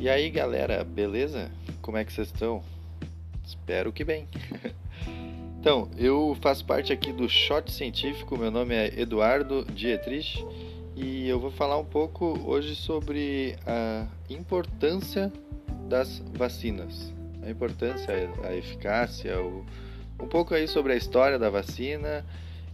[0.00, 1.50] E aí galera, beleza?
[1.82, 2.62] Como é que vocês estão?
[3.44, 4.26] Espero que bem.
[5.60, 10.42] então, eu faço parte aqui do Shot Científico, meu nome é Eduardo Dietrich
[10.96, 15.30] e eu vou falar um pouco hoje sobre a importância
[15.86, 17.12] das vacinas.
[17.42, 22.24] A importância, a eficácia, um pouco aí sobre a história da vacina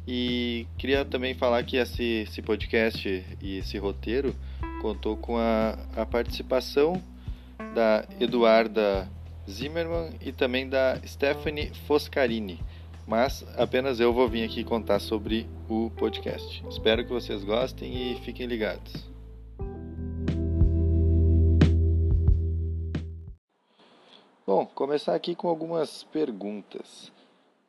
[0.06, 4.32] e queria também falar que esse, esse podcast e esse roteiro
[4.80, 7.02] contou com a, a participação
[7.76, 9.06] da Eduarda
[9.46, 12.58] Zimmermann e também da Stephanie Foscarini.
[13.06, 16.64] Mas apenas eu vou vir aqui contar sobre o podcast.
[16.70, 19.06] Espero que vocês gostem e fiquem ligados.
[24.46, 27.12] Bom, começar aqui com algumas perguntas.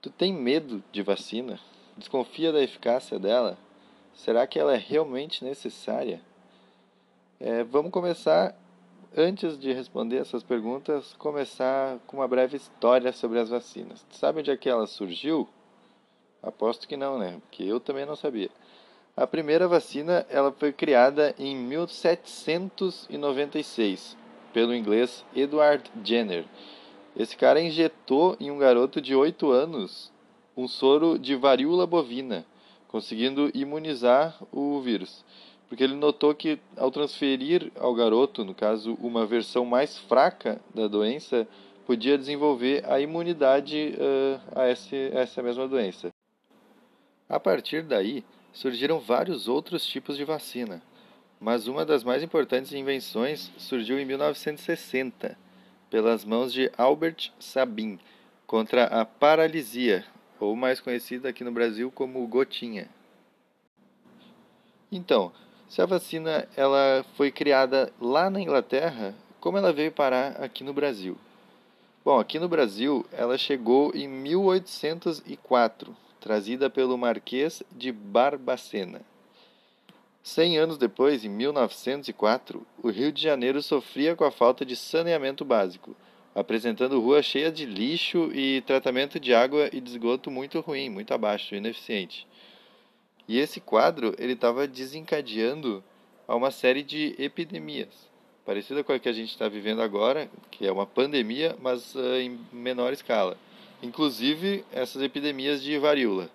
[0.02, 1.60] Tu tem medo de vacina?
[1.98, 3.58] Desconfia da eficácia dela?
[4.14, 6.22] Será que ela é realmente necessária?
[7.42, 8.56] É, vamos começar
[9.16, 14.06] antes de responder essas perguntas, começar com uma breve história sobre as vacinas.
[14.12, 15.48] Sabe onde é que ela surgiu?
[16.42, 17.40] Aposto que não, né?
[17.42, 18.52] Porque eu também não sabia.
[19.16, 24.16] A primeira vacina ela foi criada em 1796
[24.54, 26.46] pelo inglês Edward Jenner.
[27.16, 30.12] Esse cara injetou em um garoto de 8 anos
[30.56, 32.46] um soro de varíola bovina,
[32.88, 35.26] conseguindo imunizar o vírus
[35.68, 40.88] porque ele notou que ao transferir ao garoto, no caso, uma versão mais fraca da
[40.88, 41.48] doença,
[41.86, 46.10] podia desenvolver a imunidade uh, a, esse, a essa mesma doença.
[47.30, 50.82] A partir daí, surgiram vários outros tipos de vacina,
[51.40, 55.38] mas uma das mais importantes invenções surgiu em 1960,
[55.90, 58.00] pelas mãos de Albert Sabin,
[58.46, 60.06] contra a paralisia,
[60.40, 62.88] ou mais conhecida aqui no Brasil como gotinha.
[64.92, 65.32] Então,
[65.70, 70.74] se a vacina ela foi criada lá na Inglaterra, como ela veio parar aqui no
[70.74, 71.18] Brasil?
[72.04, 79.02] Bom, aqui no Brasil ela chegou em 1804, trazida pelo Marquês de Barbacena.
[80.24, 85.46] Cem anos depois, em 1904, o Rio de Janeiro sofria com a falta de saneamento
[85.46, 85.96] básico,
[86.36, 91.14] apresentando ruas cheias de lixo e tratamento de água e de esgoto muito ruim, muito
[91.14, 92.28] abaixo, ineficiente.
[93.28, 95.84] E esse quadro ele estava desencadeando
[96.28, 98.08] a uma série de epidemias,
[98.46, 102.16] parecida com a que a gente está vivendo agora, que é uma pandemia, mas uh,
[102.16, 103.38] em menor escala.
[103.84, 106.30] Inclusive essas epidemias de varíola.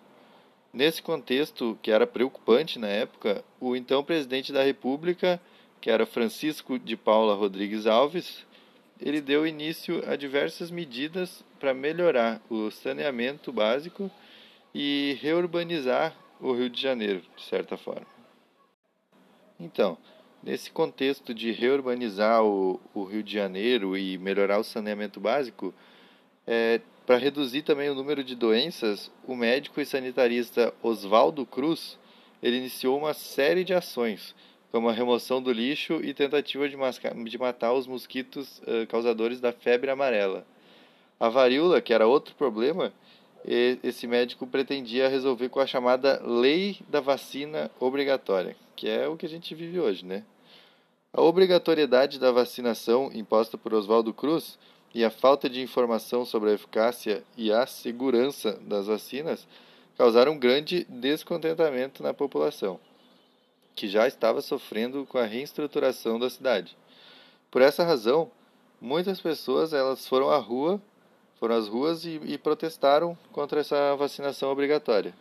[0.73, 5.41] Nesse contexto, que era preocupante na época, o então presidente da República,
[5.81, 8.47] que era Francisco de Paula Rodrigues Alves,
[9.01, 14.11] ele deu início a diversas medidas para melhorar o saneamento básico
[14.75, 18.07] e reurbanizar o Rio de Janeiro, de certa forma.
[19.59, 19.97] Então,
[20.43, 25.73] nesse contexto de reurbanizar o, o Rio de Janeiro e melhorar o saneamento básico,
[26.47, 31.99] é, para reduzir também o número de doenças, o médico e sanitarista Oswaldo Cruz
[32.43, 34.35] ele iniciou uma série de ações,
[34.73, 36.77] como a remoção do lixo e tentativa de,
[37.31, 40.45] de matar os mosquitos uh, causadores da febre amarela.
[41.21, 42.93] A varíola, que era outro problema,
[43.45, 49.27] esse médico pretendia resolver com a chamada lei da vacina obrigatória, que é o que
[49.27, 50.25] a gente vive hoje, né?
[51.13, 54.59] A obrigatoriedade da vacinação imposta por Oswaldo Cruz
[54.95, 59.47] e a falta de informação sobre a eficácia e a segurança das vacinas
[59.97, 62.79] causaram grande descontentamento na população,
[63.75, 66.77] que já estava sofrendo com a reestruturação da cidade.
[67.51, 68.31] Por essa razão,
[68.81, 70.81] muitas pessoas elas foram à rua
[71.43, 75.13] foram às ruas e, e protestaram contra essa vacinação obrigatória.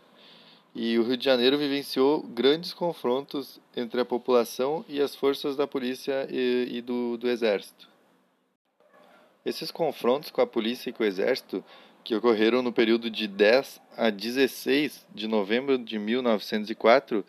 [0.72, 5.66] E o Rio de Janeiro vivenciou grandes confrontos entre a população e as forças da
[5.66, 7.88] polícia e, e do, do exército.
[9.44, 11.64] Esses confrontos com a polícia e com o exército,
[12.04, 17.26] que ocorreram no período de 10 a 16 de novembro de 1904,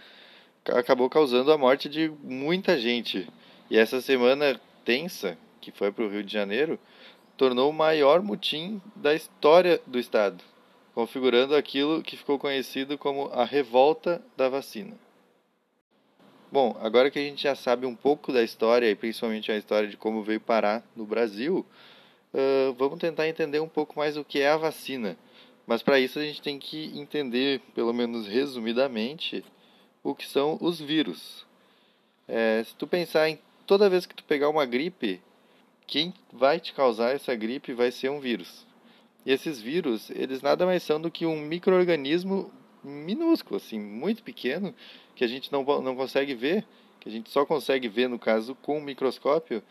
[0.67, 3.27] acabou causando a morte de muita gente.
[3.71, 6.77] E essa semana tensa, que foi para o Rio de Janeiro,
[7.37, 10.43] tornou o maior mutim da história do Estado,
[10.93, 14.95] configurando aquilo que ficou conhecido como a revolta da vacina.
[16.51, 19.89] Bom, agora que a gente já sabe um pouco da história e principalmente a história
[19.89, 21.65] de como veio parar no Brasil,
[22.31, 25.17] uh, vamos tentar entender um pouco mais o que é a vacina.
[25.65, 29.43] Mas para isso a gente tem que entender, pelo menos resumidamente,
[30.03, 31.43] o que são os vírus.
[32.27, 35.21] É, se tu pensar em toda vez que tu pegar uma gripe,
[35.93, 38.65] quem vai te causar essa gripe vai ser um vírus.
[39.23, 42.51] E esses vírus, eles nada mais são do que um microorganismo
[42.83, 44.73] minúsculo, assim, muito pequeno,
[45.15, 46.65] que a gente não, não consegue ver,
[46.99, 49.61] que a gente só consegue ver, no caso, com um microscópio,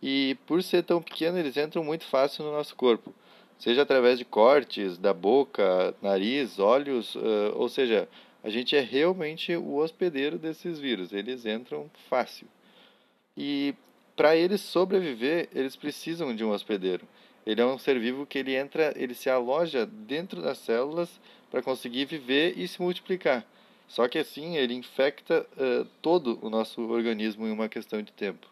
[0.00, 3.12] e por ser tão pequeno eles entram muito fácil no nosso corpo,
[3.58, 8.08] seja através de cortes da boca, nariz, olhos, uh, ou seja,
[8.40, 12.46] a gente é realmente o hospedeiro desses vírus, eles entram fácil.
[13.36, 13.74] E
[14.16, 17.06] para eles sobreviver, eles precisam de um hospedeiro.
[17.44, 21.20] Ele é um ser vivo que ele entra, ele se aloja dentro das células
[21.50, 23.44] para conseguir viver e se multiplicar.
[23.88, 28.46] Só que assim ele infecta uh, todo o nosso organismo em uma questão de tempo.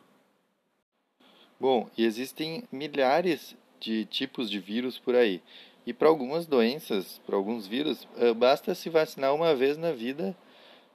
[1.58, 5.40] Bom, e existem milhares de tipos de vírus por aí.
[5.86, 10.36] E para algumas doenças, para alguns vírus, uh, basta se vacinar uma vez na vida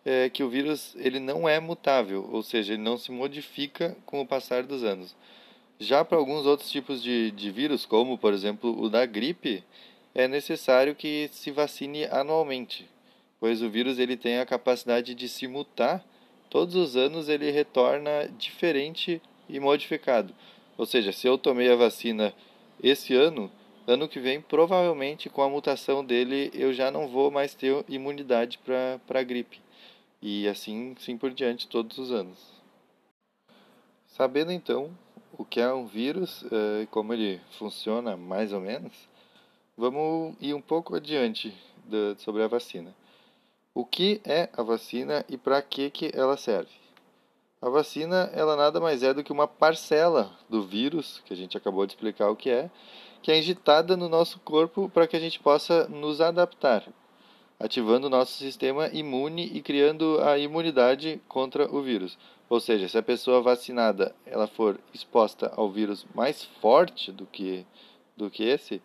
[0.05, 4.21] uh, que o vírus ele não é mutável, ou seja, ele não se modifica com
[4.21, 5.15] o passar dos anos.
[5.79, 9.63] Já para alguns outros tipos de, de vírus, como por exemplo o da gripe,
[10.13, 12.87] é necessário que se vacine anualmente,
[13.39, 16.05] pois o vírus ele tem a capacidade de se mutar.
[16.49, 20.33] Todos os anos ele retorna diferente e modificado.
[20.77, 22.33] Ou seja, se eu tomei a vacina
[22.81, 23.51] esse ano,
[23.85, 28.57] ano que vem, provavelmente com a mutação dele, eu já não vou mais ter imunidade
[28.59, 29.64] para a gripe.
[30.27, 32.39] E assim, sim por diante, todos os anos.
[34.07, 34.89] Sabendo então
[35.37, 38.91] o que é um vírus eh, e como ele funciona mais ou menos,
[39.77, 41.53] vamos ir um pouco adiante
[42.17, 42.91] sobre a vacina.
[43.71, 46.73] O que é a vacina e para que, que ela serve?
[47.61, 51.55] A vacina ela nada mais é do que uma parcela do vírus, que a gente
[51.55, 52.71] acabou de explicar o que é,
[53.21, 56.83] que é injetada no nosso corpo para que a gente possa nos adaptar,
[57.59, 62.17] ativando o nosso sistema imune e criando a imunidade contra o vírus.
[62.49, 67.65] Ou seja, se a pessoa vacinada ela for exposta ao vírus mais forte do que,
[68.15, 68.81] do que esse,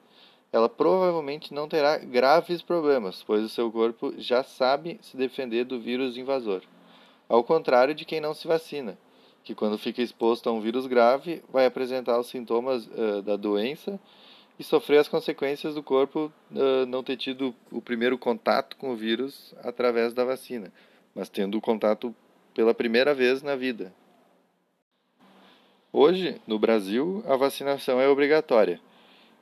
[0.52, 5.78] ela provavelmente não terá graves problemas, pois o seu corpo já sabe se defender do
[5.78, 6.62] vírus invasor.
[7.28, 8.98] Ao contrário de quem não se vacina,
[9.44, 14.00] que quando fica exposto a um vírus grave vai apresentar os sintomas uh, da doença
[14.60, 18.94] e sofrer as consequências do corpo uh, não ter tido o primeiro contato com o
[18.94, 20.70] vírus através da vacina,
[21.14, 22.14] mas tendo o contato
[22.52, 23.90] pela primeira vez na vida.
[25.90, 28.78] Hoje, no Brasil, a vacinação é obrigatória,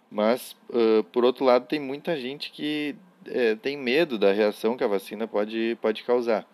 [0.08, 2.94] mas, uh, por outro lado, tem muita gente que
[3.26, 6.46] é, tem medo da reação que a vacina pode, pode causar,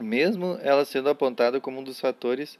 [0.00, 2.58] mesmo ela sendo apontada como um dos fatores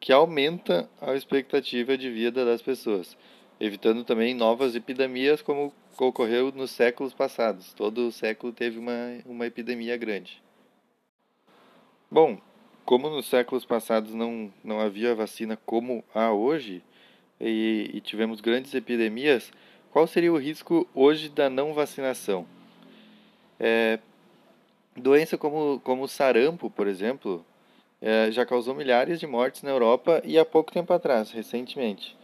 [0.00, 3.16] que aumenta a expectativa de vida das pessoas,
[3.62, 7.72] evitando também novas epidemias como ocorreu nos séculos passados.
[7.72, 8.92] Todo século teve uma,
[9.24, 10.42] uma epidemia grande.
[12.10, 12.40] Bom,
[12.84, 16.82] como nos séculos passados não, não havia vacina como há hoje,
[17.40, 19.52] e, e tivemos grandes epidemias,
[19.92, 22.44] qual seria o risco hoje da não vacinação?
[23.60, 24.00] É,
[24.96, 27.46] doença como, como sarampo, por exemplo,
[28.00, 32.20] é, já causou milhares de mortes na Europa e há pouco tempo atrás, recentemente.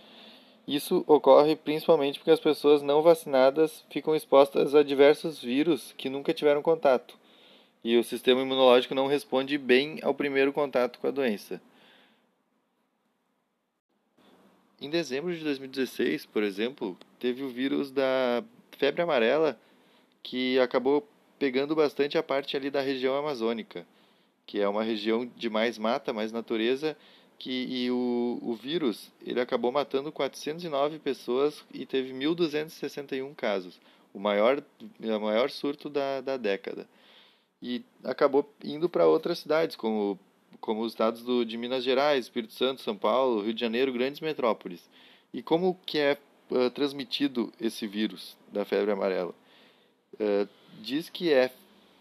[0.69, 6.35] Isso ocorre principalmente porque as pessoas não vacinadas ficam expostas a diversos vírus que nunca
[6.35, 7.19] tiveram contato
[7.83, 11.59] e o sistema imunológico não responde bem ao primeiro contato com a doença.
[14.79, 18.45] Em dezembro de 2016, por exemplo, teve o vírus da
[18.77, 19.59] febre amarela
[20.23, 23.87] que acabou pegando bastante a parte ali da região amazônica,
[24.47, 26.95] que é uma região de mais mata, mais natureza,
[27.39, 33.81] que e o, o vírus ele acabou matando 409 pessoas e teve 1.261 casos,
[34.13, 34.63] o maior,
[35.01, 36.87] o maior surto da, da década
[37.63, 40.19] e acabou indo para outras cidades, como,
[40.61, 44.21] como os estados do, de Minas Gerais, Espírito Santo, São Paulo, Rio de Janeiro, grandes
[44.21, 44.89] metrópoles.
[45.33, 46.19] E como que é
[46.51, 49.35] uh, transmitido esse vírus da febre amarela?
[50.15, 50.49] Uh,
[50.81, 51.51] diz que é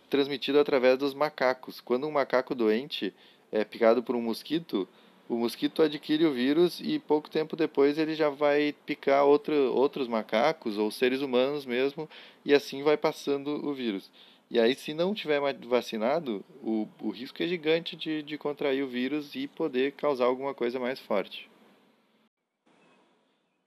[0.10, 1.82] transmitido através dos macacos.
[1.82, 3.14] Quando um macaco doente
[3.52, 4.88] é picado por um mosquito,
[5.30, 10.08] o mosquito adquire o vírus e pouco tempo depois ele já vai picar outro, outros
[10.08, 12.10] macacos ou seres humanos mesmo,
[12.46, 14.10] e assim vai passando o vírus.
[14.50, 18.88] E aí, se não tiver vacinado, o, o risco é gigante de, de contrair o
[18.88, 21.50] vírus e poder causar alguma coisa mais forte.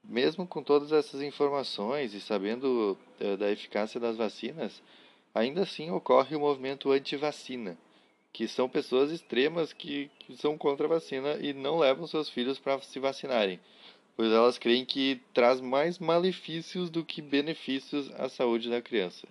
[0.03, 4.83] Mesmo com todas essas informações e sabendo uh, da eficácia das vacinas,
[5.35, 7.77] ainda assim ocorre o movimento anti-vacina,
[8.33, 12.59] que são pessoas extremas que, que são contra a vacina e não levam seus filhos
[12.59, 13.61] para se vacinarem,
[14.17, 19.27] pois elas creem que traz mais malefícios do que benefícios à saúde da criança.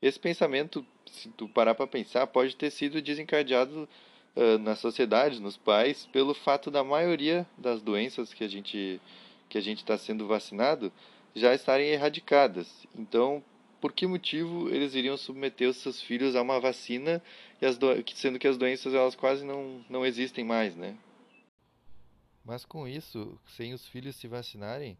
[0.00, 3.86] Esse pensamento, se tu parar para pensar, pode ter sido desencadeado
[4.34, 9.00] uh, na sociedade, nos pais, pelo fato da maioria das doenças que a gente
[9.48, 10.92] que a gente está sendo vacinado
[11.34, 12.86] já estarem erradicadas.
[12.94, 13.42] Então,
[13.80, 17.22] por que motivo eles iriam submeter os seus filhos a uma vacina,
[17.78, 17.88] do...
[18.14, 20.96] sendo que as doenças elas quase não, não existem mais, né?
[22.44, 24.96] Mas com isso, sem os filhos se vacinarem,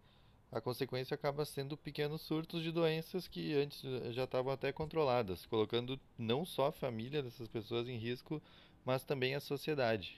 [0.53, 3.81] a consequência acaba sendo pequenos surtos de doenças que antes
[4.13, 8.43] já estavam até controladas, colocando não só a família dessas pessoas em risco,
[8.85, 10.17] mas também a sociedade.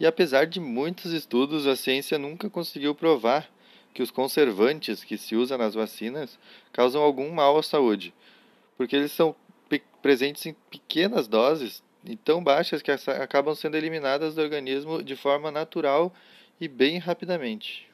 [0.00, 3.50] E apesar de muitos estudos, a ciência nunca conseguiu provar
[3.98, 6.38] que os conservantes que se usam nas vacinas
[6.72, 8.14] causam algum mal à saúde,
[8.76, 9.34] porque eles são
[10.00, 15.50] presentes em pequenas doses e tão baixas que acabam sendo eliminadas do organismo de forma
[15.50, 16.14] natural
[16.60, 17.90] e bem rapidamente.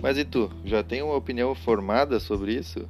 [0.00, 2.88] Mas e tu, já tem uma opinião formada sobre isso?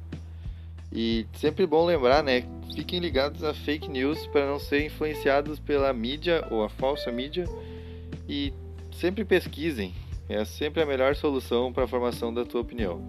[0.93, 2.45] E sempre bom lembrar, né?
[2.75, 7.45] Fiquem ligados a fake news para não serem influenciados pela mídia ou a falsa mídia
[8.29, 8.53] e
[8.91, 9.93] sempre pesquisem.
[10.29, 13.01] É sempre a melhor solução para a formação da tua opinião.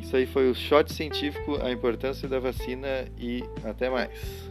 [0.00, 4.47] Isso aí foi o shot científico, a importância da vacina e até mais.